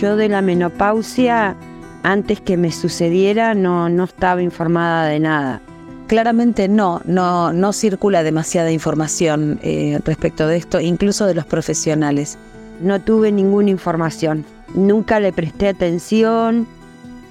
[0.00, 1.56] yo de la menopausia,
[2.02, 5.60] antes que me sucediera, no, no estaba informada de nada.
[6.06, 12.38] Claramente no, no, no circula demasiada información eh, respecto de esto, incluso de los profesionales.
[12.80, 16.66] No tuve ninguna información, nunca le presté atención.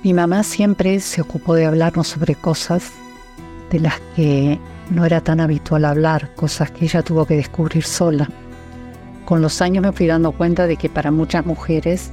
[0.03, 2.91] Mi mamá siempre se ocupó de hablarnos sobre cosas
[3.71, 4.59] de las que
[4.89, 8.27] no era tan habitual hablar, cosas que ella tuvo que descubrir sola.
[9.23, 12.11] Con los años me fui dando cuenta de que para muchas mujeres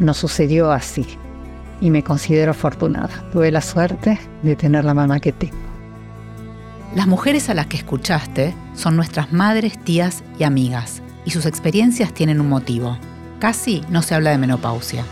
[0.00, 1.06] no sucedió así
[1.80, 3.24] y me considero afortunada.
[3.32, 5.56] Tuve la suerte de tener la mamá que tengo.
[6.94, 12.12] Las mujeres a las que escuchaste son nuestras madres, tías y amigas, y sus experiencias
[12.12, 12.98] tienen un motivo.
[13.38, 15.04] Casi no se habla de menopausia.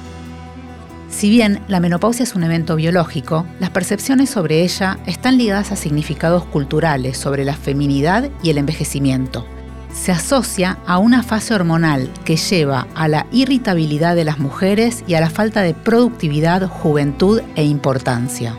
[1.08, 5.76] Si bien la menopausia es un evento biológico, las percepciones sobre ella están ligadas a
[5.76, 9.46] significados culturales sobre la feminidad y el envejecimiento.
[9.92, 15.14] Se asocia a una fase hormonal que lleva a la irritabilidad de las mujeres y
[15.14, 18.56] a la falta de productividad, juventud e importancia.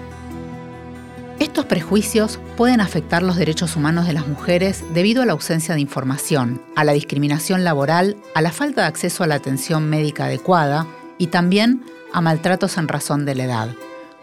[1.40, 5.80] Estos prejuicios pueden afectar los derechos humanos de las mujeres debido a la ausencia de
[5.80, 10.86] información, a la discriminación laboral, a la falta de acceso a la atención médica adecuada
[11.18, 13.70] y también a maltratos en razón de la edad.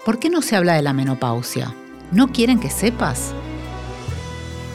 [0.05, 1.75] ¿Por qué no se habla de la menopausia?
[2.13, 3.33] ¿No quieren que sepas?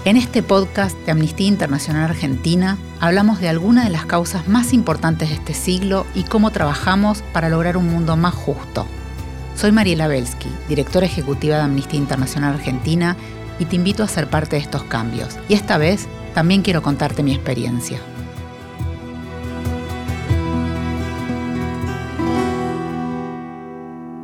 [0.04, 5.30] En este podcast de Amnistía Internacional Argentina hablamos de algunas de las causas más importantes
[5.30, 8.88] de este siglo y cómo trabajamos para lograr un mundo más justo.
[9.56, 13.16] Soy Mariela Belsky, directora ejecutiva de Amnistía Internacional Argentina,
[13.60, 15.38] y te invito a ser parte de estos cambios.
[15.48, 18.00] Y esta vez también quiero contarte mi experiencia.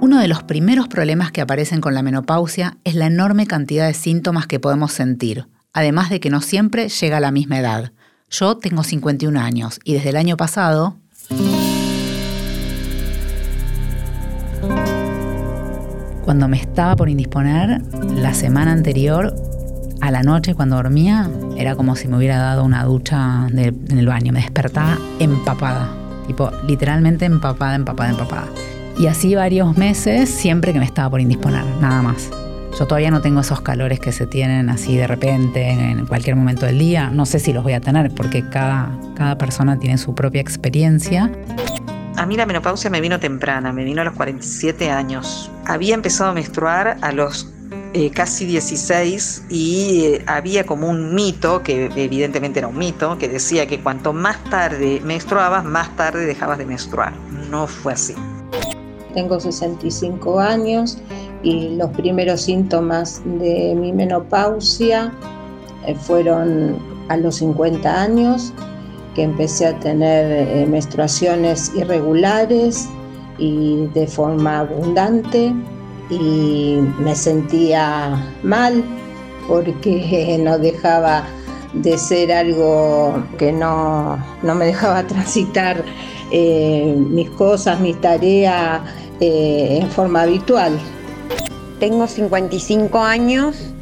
[0.02, 3.94] Uno de los primeros problemas que aparecen con la menopausia es la enorme cantidad de
[3.94, 5.46] síntomas que podemos sentir,
[5.78, 7.92] además de que no siempre llega a la misma edad.
[8.32, 10.96] Yo tengo 51 años y desde el año pasado...
[16.24, 17.84] Cuando me estaba por indisponer,
[18.16, 19.36] la semana anterior,
[20.02, 24.08] a la noche cuando dormía, era como si me hubiera dado una ducha en el
[24.08, 24.34] baño.
[24.34, 25.90] Me despertaba empapada,
[26.26, 28.48] tipo literalmente empapada, empapada, empapada.
[28.98, 32.32] Y así varios meses, siempre que me estaba por indisponer, nada más.
[32.78, 36.68] Yo todavía no tengo esos calores que se tienen así de repente en cualquier momento
[36.68, 37.10] del día.
[37.10, 41.32] No sé si los voy a tener porque cada, cada persona tiene su propia experiencia.
[42.18, 45.50] A mí la menopausia me vino temprana, me vino a los 47 años.
[45.66, 47.52] Había empezado a menstruar a los
[47.94, 53.28] eh, casi 16 y eh, había como un mito, que evidentemente era un mito, que
[53.28, 57.14] decía que cuanto más tarde menstruabas, más tarde dejabas de menstruar.
[57.50, 58.14] No fue así
[59.18, 61.00] tengo 65 años
[61.44, 65.14] y los primeros síntomas de mi menopausia
[65.86, 66.78] eh, fueron
[67.10, 68.54] a los 50 años,
[69.16, 72.90] que empecé a tener eh, menstruaciones irregulares
[73.38, 75.54] y de forma abundante
[76.10, 78.84] y me sentía mal
[79.48, 81.24] porque no dejaba
[81.74, 85.84] de ser algo que no, me dejaba transitar
[86.32, 88.82] eh, mis cosas, mis tareas
[89.20, 90.78] en forma habitual.
[91.80, 93.74] Tengo 55 años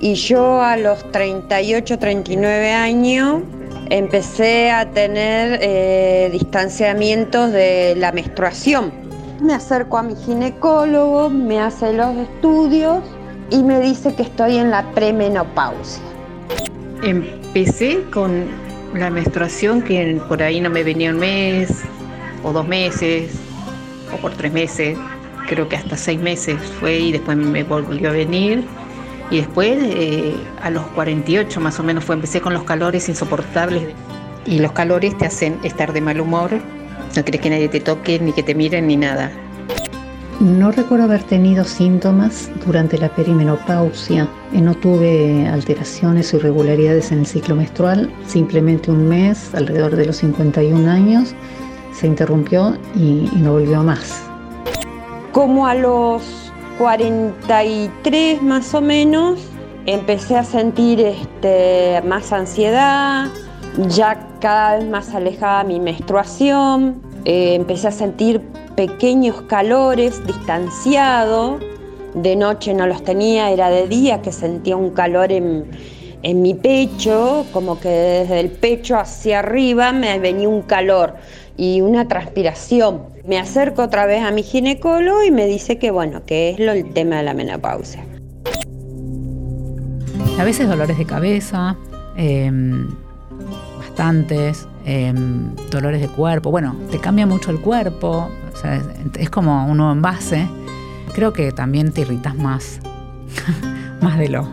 [0.00, 3.42] y yo a los 38, 39 años
[3.90, 8.92] empecé a tener eh, distanciamientos de la menstruación.
[9.40, 13.02] Me acerco a mi ginecólogo, me hace los estudios
[13.50, 16.02] y me dice que estoy en la premenopausia.
[17.02, 18.46] Empecé con
[18.94, 21.82] la menstruación que por ahí no me venía un mes
[22.42, 23.32] o dos meses,
[24.12, 24.96] o por tres meses,
[25.48, 28.64] creo que hasta seis meses fue y después me volvió a venir.
[29.30, 33.94] Y después, eh, a los 48 más o menos, fue, empecé con los calores insoportables.
[34.46, 36.50] Y los calores te hacen estar de mal humor,
[37.16, 39.30] no crees que nadie te toque, ni que te miren, ni nada.
[40.40, 44.28] No recuerdo haber tenido síntomas durante la perimenopausia.
[44.52, 50.06] Eh, no tuve alteraciones o irregularidades en el ciclo menstrual, simplemente un mes, alrededor de
[50.06, 51.34] los 51 años,
[51.92, 54.24] se interrumpió y, no volvió más.
[55.34, 56.22] Como a los
[56.78, 59.40] 43 más o menos,
[59.84, 63.26] empecé a sentir este, más ansiedad,
[63.88, 68.42] ya cada vez más alejada mi menstruación, eh, empecé a sentir
[68.76, 71.60] pequeños calores distanciados,
[72.14, 75.64] de noche no los tenía, era de día que sentía un calor en,
[76.22, 81.14] en mi pecho, como que desde el pecho hacia arriba me venía un calor
[81.56, 83.02] y una transpiración.
[83.26, 86.72] Me acerco otra vez a mi ginecólogo y me dice que bueno, que es lo,
[86.72, 88.04] el tema de la menopausia.
[90.38, 91.76] A veces dolores de cabeza,
[92.16, 92.88] em,
[93.78, 96.50] bastantes, em, dolores de cuerpo.
[96.50, 98.28] Bueno, te cambia mucho el cuerpo,
[99.18, 100.48] es, como un nuevo envase.
[101.14, 102.80] Creo que también te irritas más,
[104.00, 104.48] más de lo,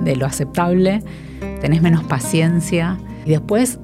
[0.00, 1.02] de lo aceptable,
[1.60, 3.78] tenés menos paciencia y después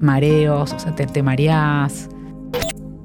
[0.00, 2.08] mareos, o sea, te, te mareás.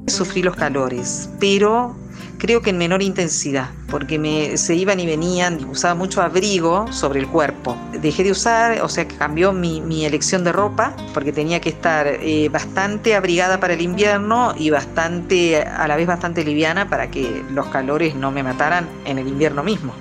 [0.08, 1.96] Sufrí los calores, pero
[2.38, 7.20] creo que en menor intensidad, porque me, se iban y venían, usaba mucho abrigo sobre
[7.20, 7.76] el cuerpo.
[8.02, 12.06] Dejé de usar, o sea, que cambió mi, elección de ropa, porque tenía que estar
[12.08, 17.44] eh, bastante abrigada para el invierno y bastante, a la vez bastante liviana para que
[17.52, 19.94] los calores no me mataran en el invierno mismo.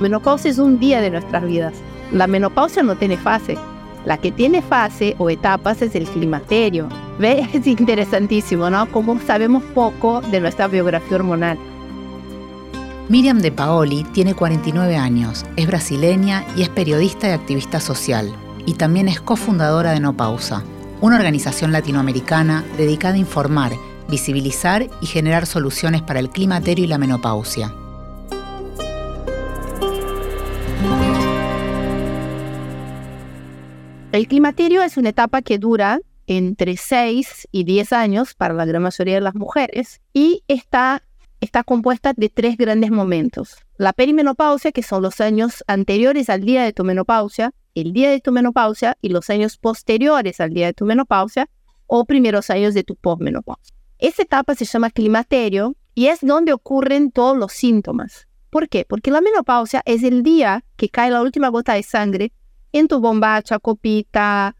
[0.00, 1.74] Menopausia es un día de nuestras vidas.
[2.10, 3.56] La menopausia no tiene fase.
[4.04, 6.88] La que tiene fase o etapas es el climaterio.
[7.18, 7.46] ¿Ve?
[7.52, 8.90] Es interesantísimo, ¿no?
[8.90, 11.58] Como sabemos poco de nuestra biografía hormonal.
[13.08, 18.32] Miriam de Paoli tiene 49 años, es brasileña y es periodista y activista social.
[18.66, 20.62] Y también es cofundadora de No Pausa,
[21.00, 23.72] una organización latinoamericana dedicada a informar,
[24.08, 27.74] visibilizar y generar soluciones para el climaterio y la menopausia.
[34.12, 38.82] El climaterio es una etapa que dura entre 6 y 10 años para la gran
[38.82, 41.04] mayoría de las mujeres y está,
[41.40, 43.58] está compuesta de tres grandes momentos.
[43.76, 48.20] La perimenopausia, que son los años anteriores al día de tu menopausia, el día de
[48.20, 51.48] tu menopausia y los años posteriores al día de tu menopausia
[51.86, 53.76] o primeros años de tu posmenopausia.
[53.98, 58.26] Esa etapa se llama climaterio y es donde ocurren todos los síntomas.
[58.50, 58.84] ¿Por qué?
[58.88, 62.32] Porque la menopausia es el día que cae la última gota de sangre
[62.72, 64.56] en tu bombacha, copita,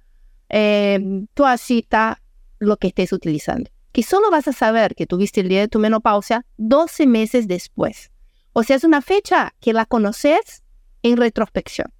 [0.49, 2.21] eh, toallita,
[2.59, 3.71] lo que estés utilizando.
[3.93, 8.11] Que solo vas a saber que tuviste el día de tu menopausia 12 meses después.
[8.53, 10.63] O sea, es una fecha que la conoces
[11.03, 11.93] en retrospección.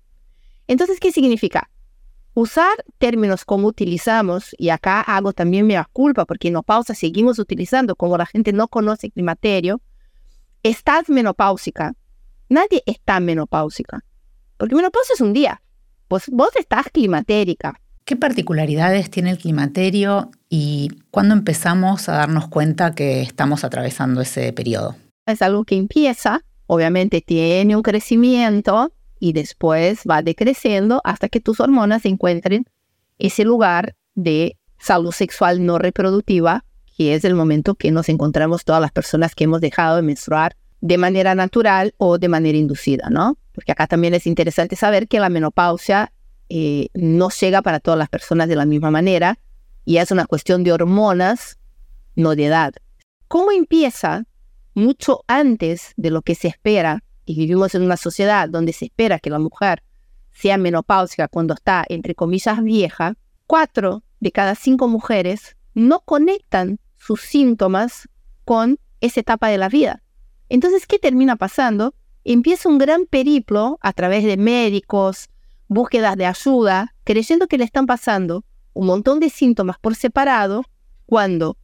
[0.67, 1.71] Entonces, ¿qué significa?
[2.35, 7.97] Usar términos como utilizamos, y acá hago también mi culpa porque en menopausia seguimos utilizando,
[7.97, 9.81] como la gente no conoce climaterio,
[10.63, 11.95] estás menopáusica.
[12.49, 14.05] Nadie está menopáusica.
[14.57, 15.61] Porque menopausia es un día
[16.11, 17.81] pues vos estás climatérica.
[18.05, 24.53] ¿Qué particularidades tiene el climaterio y cuándo empezamos a darnos cuenta que estamos atravesando ese
[24.53, 24.97] periodo?
[25.27, 31.61] Es algo que empieza, obviamente tiene un crecimiento y después va decreciendo hasta que tus
[31.61, 32.65] hormonas encuentren
[33.21, 36.65] ese lugar de salud sexual no reproductiva,
[36.97, 40.57] que es el momento que nos encontramos todas las personas que hemos dejado de menstruar
[40.81, 43.37] de manera natural o de manera inducida, ¿no?
[43.53, 46.13] Porque acá también es interesante saber que la menopausia
[46.49, 49.39] eh, no llega para todas las personas de la misma manera
[49.85, 51.59] y es una cuestión de hormonas,
[52.17, 52.73] no de edad.
[53.29, 54.25] ¿Cómo empieza
[54.75, 57.05] mucho antes de lo que se espera?
[57.25, 59.83] Y vivimos en una sociedad donde se espera que la mujer
[60.33, 63.15] sea menopáusica cuando está, entre comillas, vieja.
[63.47, 68.09] Cuatro de cada cinco mujeres no conectan sus síntomas
[68.45, 70.03] con esa etapa de la vida.
[70.51, 71.95] Entonces, ¿qué termina pasando?
[72.25, 75.31] Empieza un gran periplo a través de médicos,
[75.69, 80.65] búsquedas de ayuda, creyendo que le están pasando un montón de síntomas por separado,
[81.07, 81.57] cuando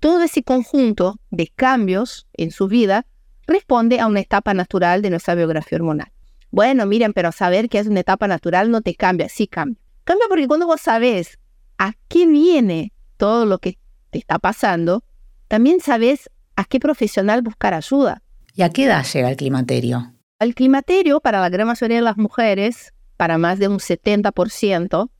[0.00, 3.06] todo ese conjunto de cambios en su vida
[3.46, 6.10] responde a una etapa natural de nuestra biografía hormonal.
[6.50, 9.78] Bueno, miren, pero saber que es una etapa natural no te cambia, sí cambia.
[10.04, 11.38] Cambia porque cuando vos sabes
[11.76, 13.76] a qué viene todo lo que
[14.08, 15.04] te está pasando,
[15.46, 18.22] también sabes a qué profesional buscar ayuda.
[18.54, 20.14] ¿Y a qué edad llega el climaterio?
[20.38, 25.10] El climaterio, para la gran mayoría de las mujeres, para más de un 70%,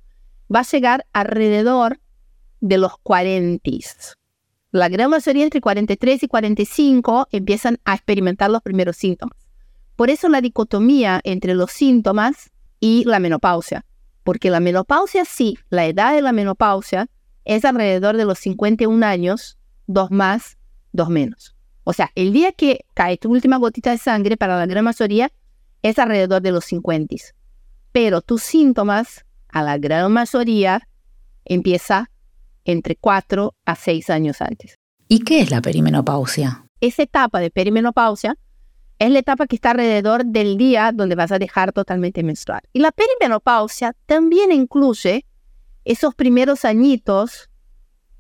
[0.54, 2.00] va a llegar alrededor
[2.60, 3.70] de los 40.
[4.72, 9.37] La gran mayoría entre 43 y 45 empiezan a experimentar los primeros síntomas.
[9.96, 13.84] Por eso la dicotomía entre los síntomas y la menopausia.
[14.25, 17.08] Porque la menopausia sí, la edad de la menopausia
[17.44, 20.56] es alrededor de los 51 años, dos más,
[20.92, 21.56] dos menos.
[21.90, 25.32] O sea, el día que cae tu última gotita de sangre para la gran mayoría
[25.82, 27.16] es alrededor de los 50.
[27.90, 30.87] Pero tus síntomas, a la gran mayoría,
[31.44, 32.09] empieza
[32.64, 34.76] entre 4 a 6 años antes.
[35.09, 36.64] ¿Y qué es la perimenopausia?
[36.80, 38.37] Esa etapa de perimenopausia
[39.00, 42.62] es la etapa que está alrededor del día donde vas a dejar totalmente menstruar.
[42.73, 45.26] Y la perimenopausia también incluye
[45.85, 47.50] esos primeros añitos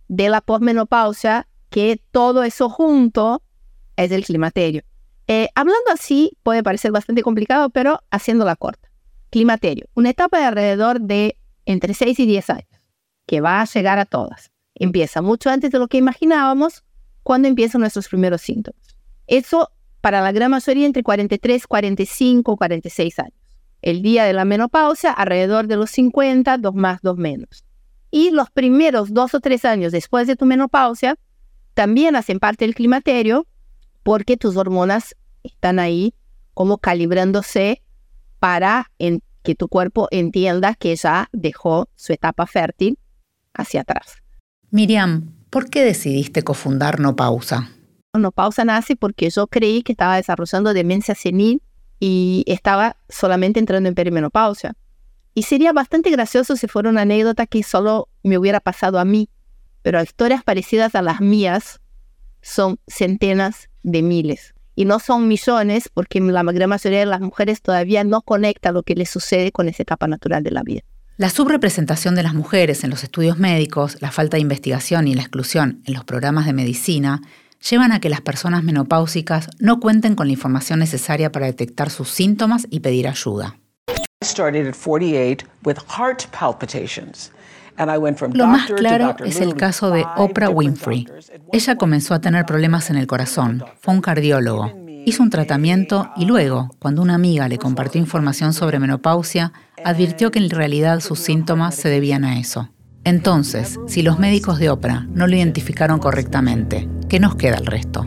[0.08, 3.44] de la posmenopausia que todo eso junto
[4.04, 4.82] es el climaterio.
[5.26, 8.90] Eh, hablando así puede parecer bastante complicado, pero haciéndola corta.
[9.30, 12.82] Climaterio, una etapa de alrededor de entre 6 y 10 años,
[13.26, 14.50] que va a llegar a todas.
[14.74, 16.84] Empieza mucho antes de lo que imaginábamos
[17.22, 18.80] cuando empiezan nuestros primeros síntomas.
[19.26, 23.34] Eso para la gran mayoría entre 43, 45, 46 años.
[23.82, 27.64] El día de la menopausia alrededor de los 50, dos más, dos menos.
[28.10, 31.16] Y los primeros dos o tres años después de tu menopausia
[31.74, 33.46] también hacen parte del climaterio
[34.02, 36.14] porque tus hormonas están ahí
[36.54, 37.82] como calibrándose
[38.38, 38.90] para
[39.42, 42.98] que tu cuerpo entienda que ya dejó su etapa fértil
[43.54, 44.16] hacia atrás.
[44.70, 47.70] Miriam, ¿por qué decidiste cofundar No Pausa?
[48.18, 51.62] No Pausa nace porque yo creí que estaba desarrollando demencia senil
[51.98, 54.74] y estaba solamente entrando en perimenopausia.
[55.34, 59.28] Y sería bastante gracioso si fuera una anécdota que solo me hubiera pasado a mí,
[59.82, 61.80] pero historias parecidas a las mías
[62.42, 64.54] son centenas de miles.
[64.74, 68.82] Y no son millones porque la gran mayoría de las mujeres todavía no conecta lo
[68.82, 70.82] que les sucede con esa etapa natural de la vida.
[71.16, 75.20] La subrepresentación de las mujeres en los estudios médicos, la falta de investigación y la
[75.20, 77.20] exclusión en los programas de medicina
[77.68, 82.08] llevan a que las personas menopáusicas no cuenten con la información necesaria para detectar sus
[82.08, 83.58] síntomas y pedir ayuda.
[88.32, 91.06] Lo más claro es el caso de Oprah Winfrey.
[91.52, 94.72] Ella comenzó a tener problemas en el corazón, fue un cardiólogo,
[95.06, 99.52] hizo un tratamiento y luego, cuando una amiga le compartió información sobre menopausia,
[99.84, 102.68] advirtió que en realidad sus síntomas se debían a eso.
[103.04, 108.06] Entonces, si los médicos de Oprah no lo identificaron correctamente, ¿qué nos queda el resto?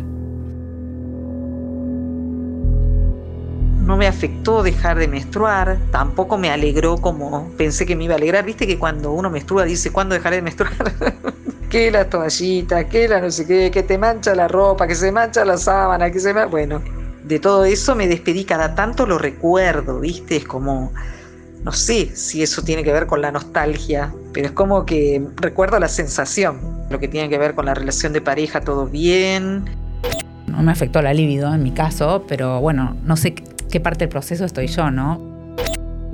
[3.93, 8.17] No me afectó dejar de menstruar, tampoco me alegró como pensé que me iba a
[8.17, 8.43] alegrar.
[8.43, 10.73] Viste que cuando uno menstrua dice, ¿cuándo dejaré de menstruar?
[11.69, 15.11] que la toallita, que la no sé qué, que te mancha la ropa, que se
[15.11, 16.33] mancha la sábana, que se.
[16.45, 16.81] Bueno,
[17.23, 20.37] de todo eso me despedí, cada tanto lo recuerdo, ¿viste?
[20.37, 20.91] Es como,
[21.63, 25.77] no sé si eso tiene que ver con la nostalgia, pero es como que recuerdo
[25.77, 26.59] la sensación,
[26.89, 29.65] lo que tiene que ver con la relación de pareja, todo bien.
[30.47, 33.35] No me afectó la libido en mi caso, pero bueno, no sé
[33.73, 35.19] qué parte del proceso estoy yo, ¿no?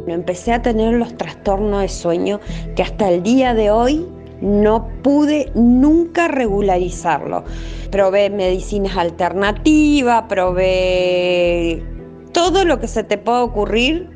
[0.07, 2.39] Empecé a tener los trastornos de sueño
[2.73, 4.07] que hasta el día de hoy
[4.39, 7.43] no pude nunca regularizarlo.
[7.91, 11.83] Probé medicinas alternativas, probé
[12.31, 14.09] todo lo que se te pueda ocurrir,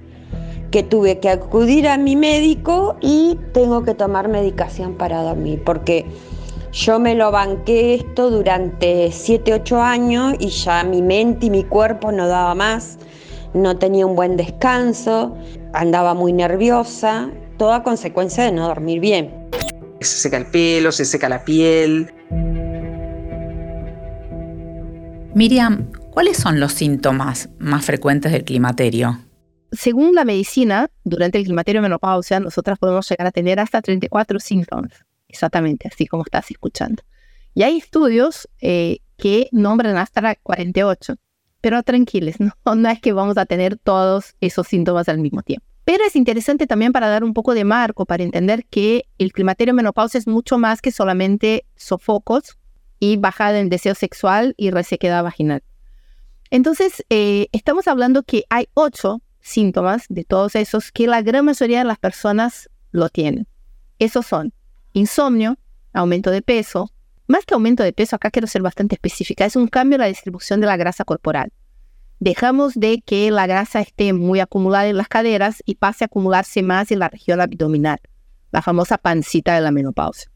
[0.71, 6.05] que tuve que acudir a mi médico y tengo que tomar medicación para dormir, porque
[6.71, 11.65] yo me lo banqué esto durante 7, 8 años y ya mi mente y mi
[11.65, 12.99] cuerpo no daba más
[13.53, 15.37] no tenía un buen descanso,
[15.73, 19.49] andaba muy nerviosa, toda consecuencia de no dormir bien.
[20.01, 22.11] Se seca el pelo, se seca la piel.
[25.33, 29.19] Miriam, ¿cuáles son los síntomas más frecuentes del climaterio?
[29.71, 34.91] Según la medicina, durante el climaterio menopausia, nosotras podemos llegar a tener hasta 34 síntomas,
[35.27, 37.01] exactamente así como estás escuchando.
[37.55, 41.15] Y hay estudios eh, que nombran hasta 48
[41.63, 45.65] pero tranquiles, no, no es que vamos a tener todos esos síntomas al mismo tiempo.
[45.85, 49.73] Pero es interesante también para dar un poco de marco, para entender que el climaterio
[49.73, 52.57] menopausia es mucho más que solamente sofocos
[52.99, 55.63] y bajada en deseo sexual y resequedad vaginal.
[56.49, 61.79] Entonces, eh, estamos hablando que hay ocho síntomas de todos esos que la gran mayoría
[61.79, 63.47] de las personas lo tienen.
[63.99, 64.53] Esos son
[64.91, 65.57] insomnio,
[65.93, 66.91] aumento de peso,
[67.33, 70.07] más que aumento de peso, acá quiero ser bastante específica, es un cambio en la
[70.07, 71.51] distribución de la grasa corporal.
[72.19, 76.61] Dejamos de que la grasa esté muy acumulada en las caderas y pase a acumularse
[76.61, 77.97] más en la región abdominal,
[78.51, 80.31] la famosa pancita de la menopausia.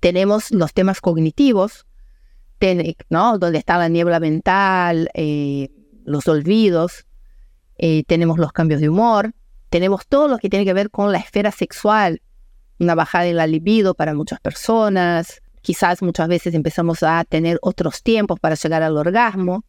[0.00, 1.84] Tenemos los temas cognitivos,
[3.10, 3.38] ¿no?
[3.38, 5.68] donde está la niebla mental, eh,
[6.06, 7.06] los olvidos,
[7.76, 9.34] eh, tenemos los cambios de humor,
[9.68, 12.22] tenemos todo lo que tiene que ver con la esfera sexual,
[12.78, 18.02] una bajada en la libido para muchas personas, Quizás muchas veces empezamos a tener otros
[18.02, 19.64] tiempos para llegar al orgasmo.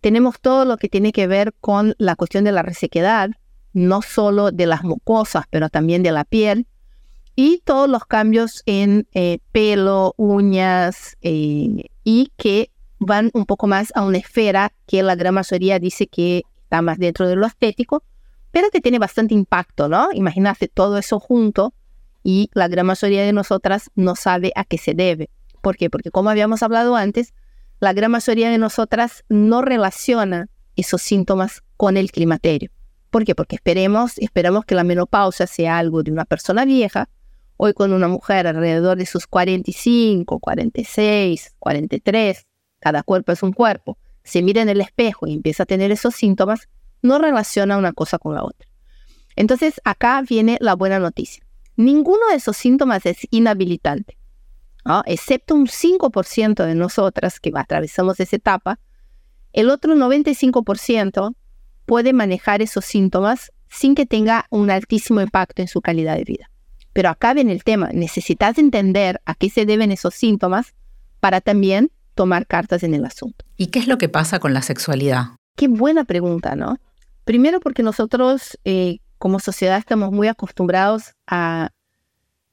[0.00, 3.30] Tenemos todo lo que tiene que ver con la cuestión de la resequedad,
[3.72, 6.66] no solo de las mucosas, pero también de la piel.
[7.34, 13.92] Y todos los cambios en eh, pelo, uñas, eh, y que van un poco más
[13.94, 18.02] a una esfera que la gran mayoría dice que está más dentro de lo estético,
[18.50, 20.08] pero que tiene bastante impacto, ¿no?
[20.12, 21.74] Imagínate todo eso junto
[22.28, 25.30] y la gran mayoría de nosotras no sabe a qué se debe.
[25.62, 25.88] ¿Por qué?
[25.88, 27.32] Porque como habíamos hablado antes,
[27.80, 32.70] la gran mayoría de nosotras no relaciona esos síntomas con el climaterio.
[33.08, 33.34] ¿Por qué?
[33.34, 37.08] Porque esperemos, esperamos que la menopausia sea algo de una persona vieja.
[37.56, 42.46] Hoy con una mujer alrededor de sus 45, 46, 43,
[42.78, 46.14] cada cuerpo es un cuerpo, se mira en el espejo y empieza a tener esos
[46.14, 46.68] síntomas,
[47.00, 48.68] no relaciona una cosa con la otra.
[49.34, 51.47] Entonces acá viene la buena noticia.
[51.78, 54.18] Ninguno de esos síntomas es inhabilitante
[55.06, 58.78] excepto un 5% de nosotras que atravesamos esa etapa,
[59.52, 61.34] el otro 95%
[61.86, 66.50] puede manejar esos síntomas sin que tenga un altísimo impacto en su calidad de vida.
[66.92, 70.74] Pero acá viene el tema, necesitas entender a qué se deben esos síntomas
[71.20, 73.44] para también tomar cartas en el asunto.
[73.56, 75.36] ¿Y qué es lo que pasa con la sexualidad?
[75.54, 76.78] Qué buena pregunta, ¿no?
[77.24, 81.70] Primero porque nosotros eh, como sociedad estamos muy acostumbrados a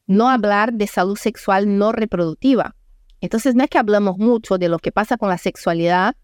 [0.07, 2.75] no hablar de salud sexual no reproductiva.
[3.21, 6.15] Entonces no es que hablamos mucho de lo que pasa con la sexualidad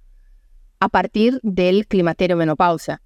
[0.79, 3.01] a partir del climaterio menopausia.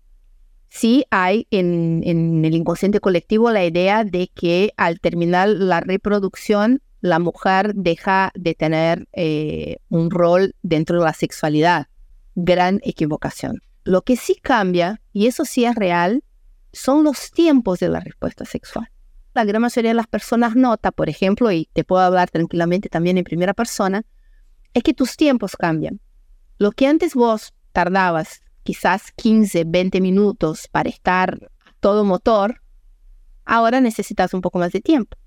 [0.69, 2.01] Sí hay en,
[2.43, 8.55] el inconsciente colectivo la idea de que al terminar la reproducción la mujer deja de
[8.55, 11.87] tener eh, un rol dentro de la sexualidad.
[12.33, 13.61] Gran equivocación.
[13.83, 16.23] Lo que sí cambia, y eso sí es real,
[16.75, 18.89] son los tiempos de la respuesta sexual.
[19.33, 23.17] La gran mayoría de las personas nota, por ejemplo, y te puedo hablar tranquilamente también
[23.17, 24.03] en primera persona,
[24.73, 25.99] es que tus tiempos cambian.
[26.57, 32.61] Lo que antes vos tardabas quizás 15, 20 minutos para estar todo motor,
[33.45, 35.17] ahora necesitas un poco más de tiempo.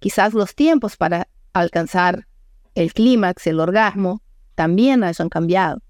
[0.00, 2.26] Quizás los tiempos para alcanzar
[2.74, 4.22] el clímax, el orgasmo,
[4.54, 5.82] también hayan cambiado.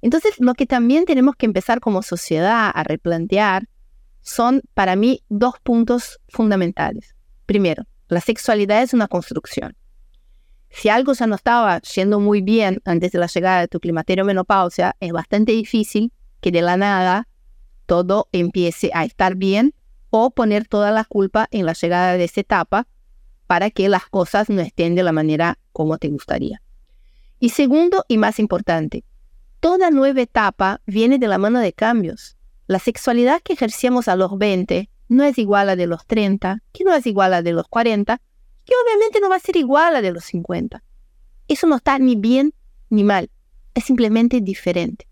[0.00, 3.68] Entonces, lo que también tenemos que empezar como sociedad a replantear
[4.22, 7.14] son para mí dos puntos fundamentales.
[7.46, 9.76] Primero, la sexualidad es una construcción.
[10.70, 14.24] Si algo ya no estaba yendo muy bien antes de la llegada de tu climaterio
[14.24, 17.28] menopausia, es bastante difícil que de la nada
[17.86, 19.74] todo empiece a estar bien
[20.08, 22.86] o poner toda la culpa en la llegada de esa etapa
[23.46, 26.62] para que las cosas no estén de la manera como te gustaría.
[27.38, 29.04] Y segundo y más importante,
[29.60, 32.36] toda nueva etapa viene de la mano de cambios.
[32.72, 36.84] La sexualidad que ejercíamos a los 20 no es igual a de los 30, que
[36.84, 38.18] no es igual a de los 40,
[38.64, 40.82] que obviamente no va a ser igual a de los 50.
[41.48, 42.54] Eso no está ni bien
[42.88, 43.28] ni mal,
[43.74, 45.06] es simplemente diferente.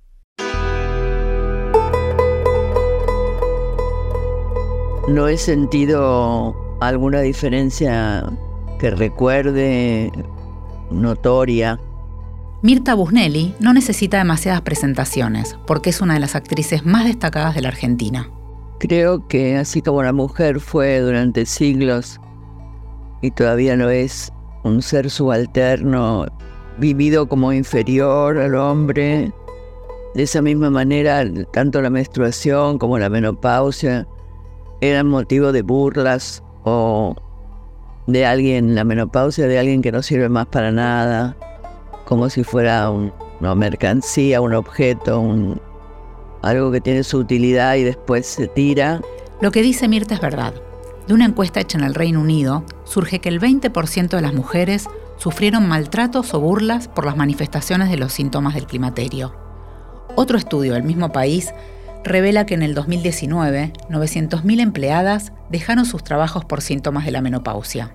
[5.06, 8.24] No he sentido alguna diferencia
[8.78, 10.10] que recuerde
[10.90, 11.78] notoria.
[12.62, 17.62] Mirta Busnelli no necesita demasiadas presentaciones porque es una de las actrices más destacadas de
[17.62, 18.28] la Argentina.
[18.78, 22.20] Creo que así como la mujer fue durante siglos
[23.22, 24.30] y todavía no es
[24.62, 26.26] un ser subalterno
[26.76, 29.32] vivido como inferior al hombre.
[30.14, 34.06] De esa misma manera, tanto la menstruación como la menopausia
[34.82, 37.16] eran motivo de burlas o
[38.06, 41.36] de alguien, la menopausia de alguien que no sirve más para nada,
[42.10, 45.60] como si fuera una mercancía, un objeto, un,
[46.42, 49.00] algo que tiene su utilidad y después se tira.
[49.40, 50.52] Lo que dice Mirta es verdad.
[51.06, 54.88] De una encuesta hecha en el Reino Unido, surge que el 20% de las mujeres
[55.18, 59.32] sufrieron maltratos o burlas por las manifestaciones de los síntomas del climaterio.
[60.16, 61.54] Otro estudio del mismo país
[62.02, 67.94] revela que en el 2019, 900.000 empleadas dejaron sus trabajos por síntomas de la menopausia.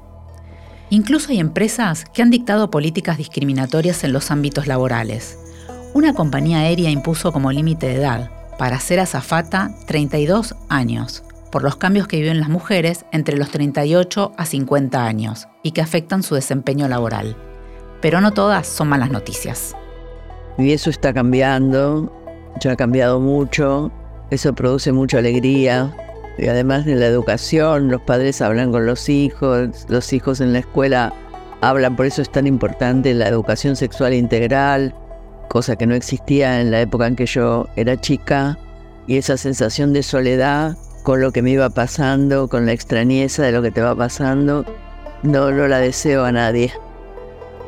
[0.89, 5.37] Incluso hay empresas que han dictado políticas discriminatorias en los ámbitos laborales.
[5.93, 11.77] Una compañía aérea impuso como límite de edad para ser azafata 32 años por los
[11.77, 16.35] cambios que viven las mujeres entre los 38 a 50 años y que afectan su
[16.35, 17.37] desempeño laboral.
[18.01, 19.73] Pero no todas son malas noticias.
[20.57, 22.11] Y eso está cambiando,
[22.59, 23.91] ya ha cambiado mucho,
[24.31, 25.95] eso produce mucha alegría.
[26.37, 30.59] Y además de la educación, los padres hablan con los hijos, los hijos en la
[30.59, 31.13] escuela
[31.61, 34.93] hablan, por eso es tan importante la educación sexual integral,
[35.49, 38.57] cosa que no existía en la época en que yo era chica,
[39.07, 43.51] y esa sensación de soledad con lo que me iba pasando, con la extrañeza de
[43.51, 44.65] lo que te va pasando,
[45.23, 46.73] no, no la deseo a nadie.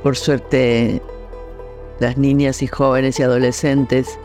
[0.03, 1.01] Por suerte,
[1.99, 4.19] las niñas y jóvenes y adolescentes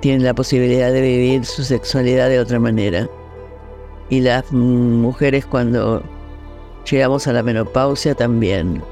[0.00, 3.08] tienen la posibilidad de vivir su sexualidad de otra manera.
[4.10, 6.02] Y las mujeres cuando
[6.90, 8.82] llegamos a la menopausia también.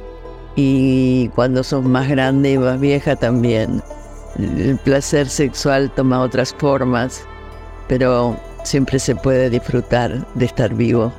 [0.56, 3.82] Y cuando son más grandes y más viejas también.
[4.38, 7.24] El placer sexual toma otras formas,
[7.88, 11.12] pero siempre se puede disfrutar de estar vivo.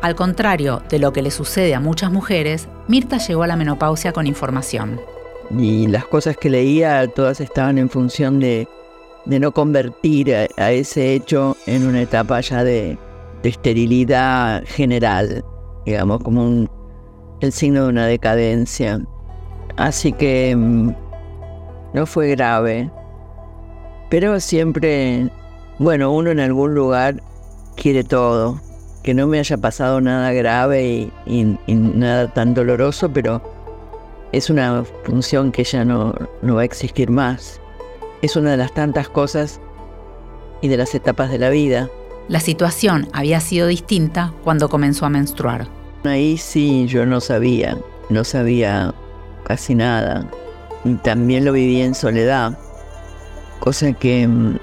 [0.00, 4.12] Al contrario de lo que le sucede a muchas mujeres, Mirta llegó a la menopausia
[4.12, 5.00] con información.
[5.58, 8.68] Y las cosas que leía todas estaban en función de,
[9.26, 12.96] no convertir a, ese hecho en una etapa ya de,
[13.42, 15.44] esterilidad general,
[15.84, 16.66] digamos, como
[17.40, 19.00] el signo de una decadencia.
[19.76, 20.90] Así que mm,
[21.94, 22.90] no fue grave,
[24.10, 25.30] pero siempre
[25.78, 27.22] bueno, uno en algún lugar
[27.76, 28.60] quiere todo.
[29.04, 33.40] Que no me haya pasado nada grave y, nada tan doloroso, pero
[34.32, 37.60] es una función que ya no va a existir más.
[38.22, 39.60] Es una de las tantas cosas
[40.60, 41.88] y de las etapas de la vida.
[42.28, 45.66] La situación había sido distinta cuando comenzó a menstruar.
[46.04, 47.78] Ahí sí yo no sabía,
[48.10, 48.94] no sabía
[49.44, 50.28] casi nada.
[50.84, 52.58] Y también lo viví en soledad,
[53.60, 54.58] cosa que mm,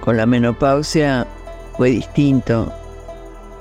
[0.00, 1.26] con la menopausia
[1.76, 2.72] fue distinto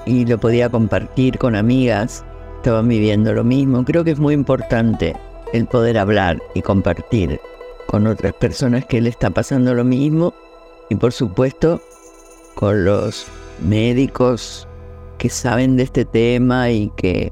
[0.05, 2.23] y lo podía compartir con amigas,
[2.57, 3.83] estaban viviendo lo mismo.
[3.83, 5.13] Creo que es muy importante
[5.51, 7.41] el poder hablar y compartir
[7.87, 10.33] con otras personas que le está pasando lo mismo
[10.89, 11.81] y por supuesto
[12.55, 13.27] con los
[13.59, 14.67] médicos
[15.17, 17.31] que saben de este tema y que,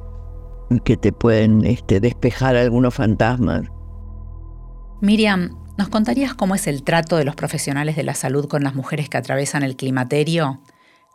[0.84, 3.64] que te pueden este, despejar algunos fantasmas.
[5.02, 8.76] Miriam, ¿nos contarías cómo es el trato de los profesionales de la salud con las
[8.76, 10.62] mujeres que atravesan el climaterio?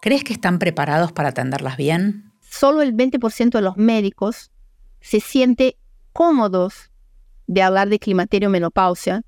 [0.00, 2.32] ¿Crees que están preparados para atenderlas bien?
[2.40, 4.50] Solo el 20% de los médicos
[5.00, 5.76] se siente
[6.12, 6.90] cómodos
[7.46, 9.22] de hablar de climaterio menopausia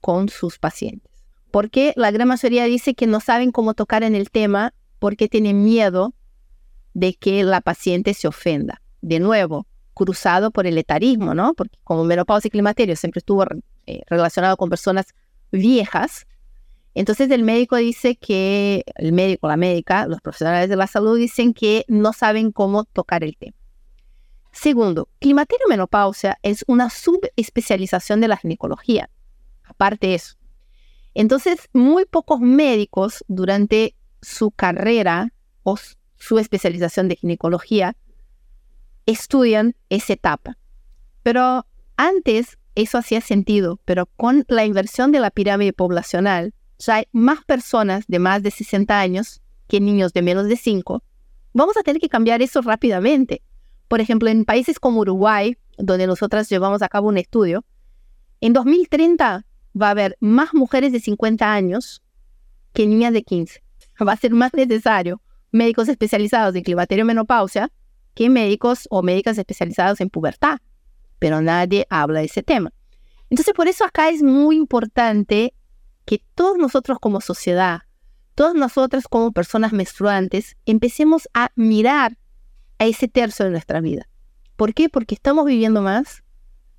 [0.00, 1.15] con sus pacientes.
[1.56, 5.64] Porque la gran mayoría dice que no saben cómo tocar en el tema porque tienen
[5.64, 6.12] miedo
[6.92, 8.82] de que la paciente se ofenda.
[9.00, 11.54] De nuevo, cruzado por el etarismo, ¿no?
[11.54, 13.46] Porque como menopausia y climaterio siempre estuvo
[13.86, 15.14] eh, relacionado con personas
[15.50, 16.26] viejas,
[16.92, 21.54] entonces el médico dice que, el médico, la médica, los profesionales de la salud dicen
[21.54, 23.56] que no saben cómo tocar el tema.
[24.52, 29.08] Segundo, climaterio menopausia es una subespecialización de la ginecología.
[29.64, 30.36] Aparte de eso.
[31.18, 35.78] Entonces, muy pocos médicos durante su carrera o
[36.18, 37.96] su especialización de ginecología
[39.06, 40.58] estudian esa etapa.
[41.22, 41.64] Pero
[41.96, 47.42] antes eso hacía sentido, pero con la inversión de la pirámide poblacional, ya hay más
[47.46, 51.02] personas de más de 60 años que niños de menos de 5.
[51.54, 53.40] Vamos a tener que cambiar eso rápidamente.
[53.88, 57.64] Por ejemplo, en países como Uruguay, donde nosotras llevamos a cabo un estudio,
[58.42, 59.45] en 2030
[59.80, 62.02] va a haber más mujeres de 50 años
[62.72, 63.62] que niñas de 15.
[64.06, 65.20] Va a ser más necesario
[65.52, 67.70] médicos especializados en climaterio menopausia
[68.14, 70.58] que médicos o médicas especializados en pubertad,
[71.18, 72.72] pero nadie habla de ese tema.
[73.28, 75.54] Entonces, por eso acá es muy importante
[76.04, 77.82] que todos nosotros como sociedad,
[78.34, 82.16] todas nosotras como personas menstruantes, empecemos a mirar
[82.78, 84.08] a ese tercio de nuestra vida.
[84.56, 84.88] ¿Por qué?
[84.88, 86.22] Porque estamos viviendo más,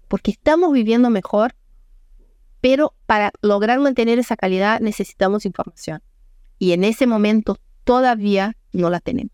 [0.07, 1.53] porque estamos viviendo mejor,
[2.61, 6.01] pero para lograr mantener esa calidad necesitamos información.
[6.59, 9.31] Y en ese momento todavía no la tenemos.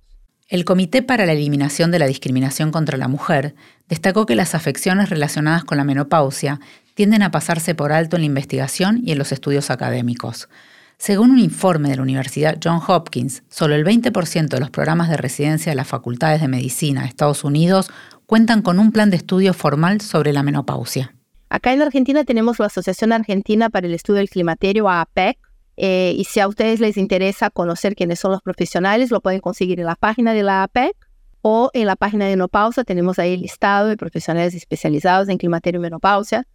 [0.50, 3.56] El Comité para la Eliminación de la Discriminación contra la Mujer
[3.88, 6.60] destacó que las afecciones relacionadas con la menopausia
[6.94, 10.50] tienden a pasarse por alto en la investigación y en los estudios académicos.
[10.98, 15.18] Según un informe de la Universidad John Hopkins, solo el 20% de los programas de
[15.18, 17.90] residencia de las facultades de medicina de Estados Unidos
[18.26, 21.14] cuentan con un plan de estudio formal sobre la menopausia.
[21.54, 25.38] Acá en Argentina tenemos la Asociación Argentina para el Estudio del Climaterio, AAPEC,
[25.78, 29.80] eh, y si a ustedes les interesa conocer quiénes son los profesionales, lo pueden conseguir
[29.80, 30.96] en la página de la APEC
[31.44, 32.84] o en la página de Menopausa.
[32.84, 36.48] Tenemos ahí el listado de profesionales especializados en climaterio y menopausia.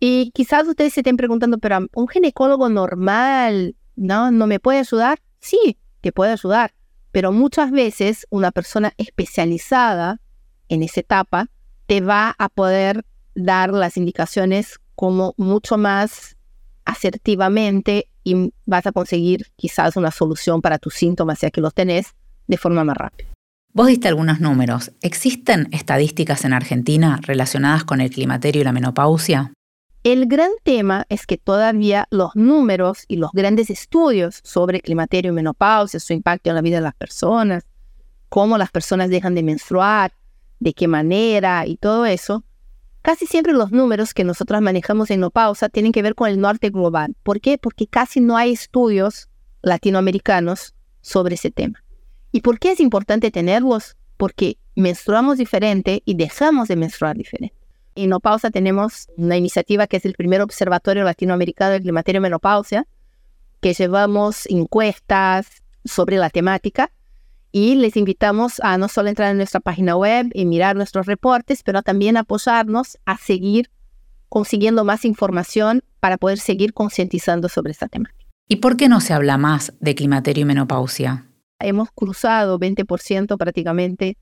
[0.00, 4.30] Y quizás ustedes se estén preguntando, pero un ginecólogo normal, ¿no?
[4.30, 5.18] ¿No me puede ayudar?
[5.40, 6.72] Sí, te puede ayudar.
[7.12, 10.22] Pero muchas veces una persona especializada
[10.70, 11.50] en esa etapa
[11.84, 16.36] te va a poder dar las indicaciones como mucho más
[16.84, 22.14] asertivamente y vas a conseguir quizás una solución para tus síntomas, ya que los tenés,
[22.46, 23.28] de forma más rápida.
[23.72, 24.92] Vos diste algunos números.
[25.02, 29.52] ¿Existen estadísticas en Argentina relacionadas con el climaterio y la menopausia?
[30.04, 35.34] El gran tema es que todavía los números y los grandes estudios sobre climaterio y
[35.34, 37.66] menopausia, su impacto en la vida de las personas,
[38.28, 40.12] cómo las personas dejan de menstruar,
[40.60, 42.44] de qué manera y todo eso,
[43.02, 46.70] Casi siempre los números que nosotros manejamos en Pausa tienen que ver con el norte
[46.70, 47.14] global.
[47.22, 47.58] ¿Por qué?
[47.58, 49.28] Porque casi no hay estudios
[49.62, 51.82] latinoamericanos sobre ese tema.
[52.32, 53.96] ¿Y por qué es importante tenerlos?
[54.16, 57.54] Porque menstruamos diferente y dejamos de menstruar diferente.
[57.94, 62.86] En Pausa tenemos una iniciativa que es el primer observatorio latinoamericano del climaterio menopausia,
[63.60, 66.92] que llevamos encuestas sobre la temática
[67.52, 71.62] y les invitamos a no solo entrar en nuestra página web y mirar nuestros reportes,
[71.62, 73.70] pero también apoyarnos a seguir
[74.28, 78.26] consiguiendo más información para poder seguir concientizando sobre esta temática.
[78.48, 81.26] ¿Y por qué no se habla más de climaterio y menopausia?
[81.58, 84.16] Hemos cruzado 20% prácticamente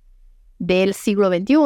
[0.58, 1.56] del siglo XXI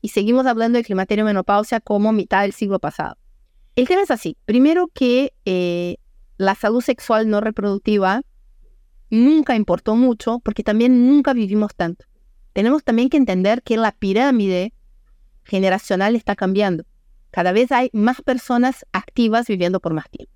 [0.00, 3.16] y seguimos hablando de climaterio y menopausia como mitad del siglo pasado.
[3.74, 4.36] El tema es así.
[4.46, 5.96] Primero que eh,
[6.38, 8.22] la salud sexual no reproductiva
[9.10, 12.04] nunca importó mucho porque también nunca vivimos tanto.
[12.52, 14.72] Tenemos también que entender que la pirámide
[15.44, 16.84] generacional está cambiando.
[17.30, 20.32] Cada vez hay más personas activas viviendo por más tiempo.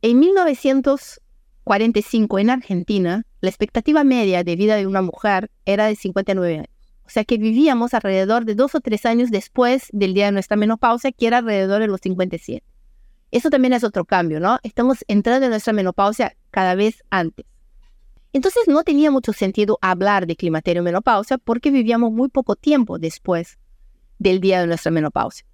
[0.00, 6.54] En 1945 en Argentina, la expectativa media de vida de una mujer era de 59
[6.54, 6.68] años.
[7.04, 10.56] O sea que vivíamos alrededor de dos o tres años después del día de nuestra
[10.56, 12.62] menopausia, que era alrededor de los 57.
[13.30, 14.58] Eso también es otro cambio, ¿no?
[14.62, 17.46] Estamos entrando en nuestra menopausia cada vez antes.
[18.32, 23.58] Entonces no tenía mucho sentido hablar de climaterio menopausia porque vivíamos muy poco tiempo después
[24.18, 25.46] del día de nuestra menopausia.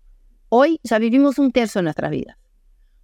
[0.48, 2.38] Hoy ya vivimos un tercio de nuestra vida.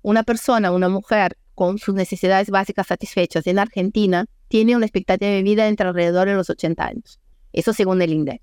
[0.02, 5.42] Una persona, una mujer con sus necesidades básicas satisfechas en Argentina tiene una expectativa de
[5.42, 7.20] vida entre alrededor de los 80 años.
[7.52, 8.42] Eso según el INDEC.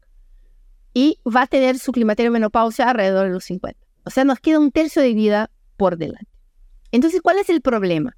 [0.94, 3.80] Y va a tener su climaterio menopausia alrededor de los 50.
[4.06, 6.32] O sea, nos queda un tercio de vida por delante.
[6.92, 8.16] Entonces, ¿cuál es el problema?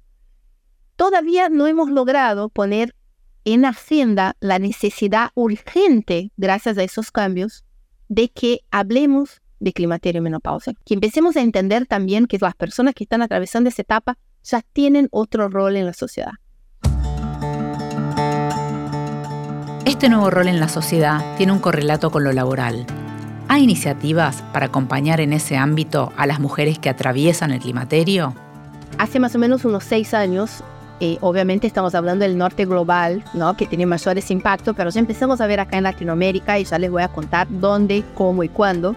[0.96, 2.94] Todavía no hemos logrado poner
[3.44, 7.64] en Hacienda la necesidad urgente, gracias a esos cambios,
[8.08, 10.74] de que hablemos de climaterio y menopausia.
[10.84, 15.08] Que empecemos a entender también que las personas que están atravesando esa etapa ya tienen
[15.10, 16.32] otro rol en la sociedad.
[19.84, 22.86] Este nuevo rol en la sociedad tiene un correlato con lo laboral.
[23.48, 28.34] ¿Hay iniciativas para acompañar en ese ámbito a las mujeres que atraviesan el climaterio?
[28.98, 30.62] Hace más o menos unos seis años
[31.02, 33.56] eh, obviamente estamos hablando del norte global, ¿no?
[33.56, 36.90] que tiene mayores impactos, pero ya empezamos a ver acá en Latinoamérica y ya les
[36.90, 38.94] voy a contar dónde, cómo y cuándo.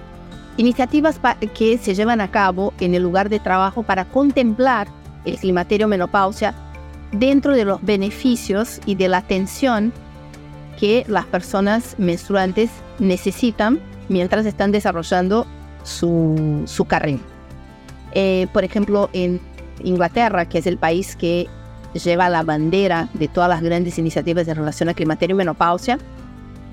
[0.58, 1.18] Iniciativas
[1.56, 4.88] que se llevan a cabo en el lugar de trabajo para contemplar
[5.24, 6.54] el climaterio menopausia
[7.14, 9.94] dentro de los beneficios y de la atención
[10.78, 15.48] que las personas menstruantes necesitan mientras están desarrollando
[15.84, 17.20] su, su carrera.
[18.12, 19.40] Eh, por ejemplo, en
[19.84, 21.48] Inglaterra, que es el país que
[22.00, 25.98] lleva la bandera de todas las grandes iniciativas de relación a climaterio y menopausia.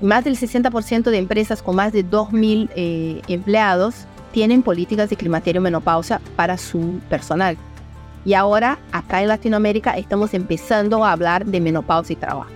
[0.01, 5.61] Más del 60% de empresas con más de 2.000 eh, empleados tienen políticas de climaterio
[5.61, 7.57] y menopausia para su personal.
[8.25, 12.49] Y ahora, acá en Latinoamérica, estamos empezando a hablar de menopausia y trabajo.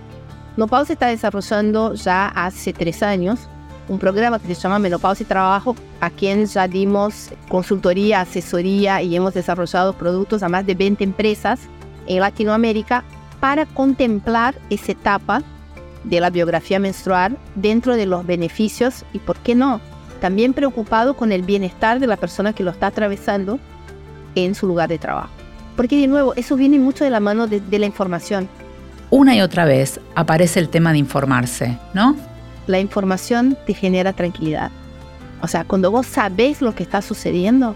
[0.57, 3.47] Menopausia está desarrollando ya hace tres años
[3.87, 9.15] un programa que se llama Menopausia y Trabajo, a quien ya dimos consultoría, asesoría y
[9.15, 11.59] hemos desarrollado productos a más de 20 empresas
[12.07, 13.03] en Latinoamérica
[13.39, 15.43] para contemplar esa etapa
[16.03, 19.81] de la biografía menstrual dentro de los beneficios y, ¿por qué no?
[20.21, 23.59] También preocupado con el bienestar de la persona que lo está atravesando
[24.35, 25.29] en su lugar de trabajo.
[25.75, 28.47] Porque de nuevo, eso viene mucho de la mano de, de la información.
[29.09, 32.15] Una y otra vez aparece el tema de informarse, ¿no?
[32.67, 34.71] La información te genera tranquilidad.
[35.41, 37.75] O sea, cuando vos sabés lo que está sucediendo,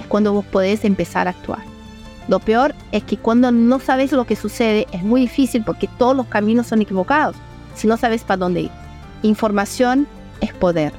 [0.00, 1.69] es cuando vos podés empezar a actuar.
[2.30, 6.16] Lo peor es que cuando no sabes lo que sucede es muy difícil porque todos
[6.16, 7.34] los caminos son equivocados.
[7.74, 8.70] Si no sabes para dónde ir.
[9.22, 10.06] Información
[10.40, 10.92] es poder.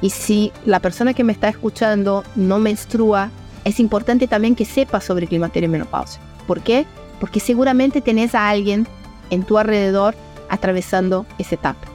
[0.00, 3.28] Y si la persona que me está escuchando no menstrua,
[3.64, 6.18] es importante también que sepa sobre climaterio y menopausia.
[6.46, 6.86] ¿Por qué?
[7.20, 8.88] Porque seguramente tenés a alguien
[9.28, 10.14] en tu alrededor
[10.48, 11.86] atravesando esa etapa.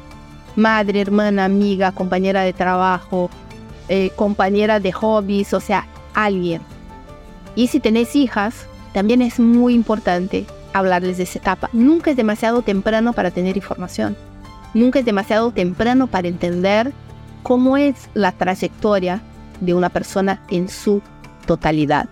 [0.56, 3.32] Madre, hermana, amiga, compañera de trabajo,
[3.89, 6.62] eh, compañera de hobbies, o sea, alguien.
[7.56, 11.69] Y si tenés hijas, también es muy importante hablarles de esa etapa.
[11.73, 14.15] Nunca es demasiado temprano para tener información.
[14.73, 16.93] Nunca es demasiado temprano para entender
[17.43, 19.19] cómo es la trayectoria
[19.60, 21.01] de una persona en su
[21.45, 22.08] totalidad,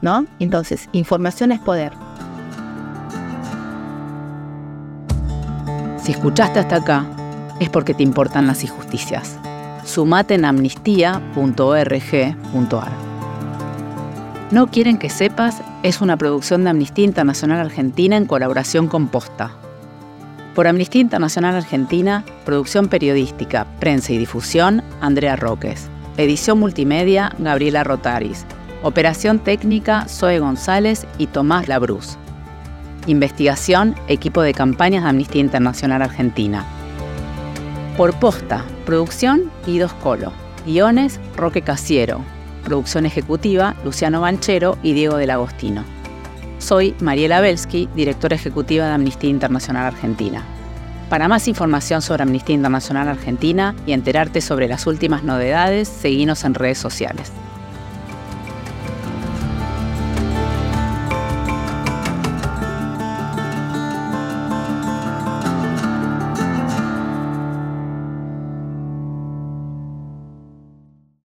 [0.00, 0.24] ¿no?
[0.38, 1.92] Entonces, información es poder.
[6.02, 7.04] Si escuchaste hasta acá,
[7.60, 9.36] es porque te importan las injusticias.
[9.84, 13.11] Sumate en amnistía.org.ar.
[14.52, 19.52] No quieren que sepas es una producción de Amnistía Internacional Argentina en colaboración con Posta.
[20.54, 25.88] Por Amnistía Internacional Argentina, producción periodística, prensa y difusión, Andrea Roques.
[26.18, 28.44] Edición multimedia, Gabriela Rotaris.
[28.82, 32.18] Operación técnica, Zoe González y Tomás Labruz.
[33.06, 36.66] Investigación, equipo de campañas de Amnistía Internacional Argentina.
[37.96, 40.30] Por Posta, producción, Guidos Colo.
[40.66, 42.31] Guiones, Roque Casiero.
[42.64, 45.84] Producción ejecutiva, Luciano Banchero y Diego del Agostino.
[46.58, 50.44] Soy Mariela Belsky, directora ejecutiva de Amnistía Internacional Argentina.
[51.10, 56.54] Para más información sobre Amnistía Internacional Argentina y enterarte sobre las últimas novedades, seguinos en
[56.54, 57.32] redes sociales.